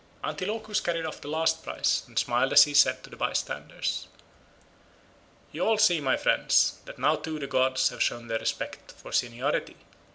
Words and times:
Antilochus 0.23 0.79
carried 0.79 1.05
off 1.05 1.21
the 1.21 1.27
last 1.27 1.61
prize 1.63 2.01
and 2.07 2.17
smiled 2.17 2.51
as 2.53 2.63
he 2.63 2.73
said 2.73 3.03
to 3.03 3.09
the 3.11 3.15
bystanders, 3.15 4.07
"You 5.51 5.63
all 5.63 5.77
see, 5.77 6.01
my 6.01 6.17
friends, 6.17 6.79
that 6.85 6.97
now 6.97 7.15
too 7.17 7.37
the 7.37 7.45
gods 7.45 7.89
have 7.89 8.01
shown 8.01 8.25
their 8.27 8.39
respect 8.39 8.93
for 8.93 9.11
seniority. 9.11 9.77